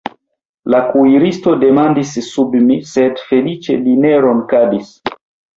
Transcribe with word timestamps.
La 0.73 0.79
kuiristo 0.93 1.53
dormadis 1.63 2.13
sub 2.29 2.57
mi, 2.71 2.79
sed 2.95 3.21
feliĉe 3.29 3.79
li 3.85 3.95
ne 4.07 4.19
ronkadis. 4.27 4.91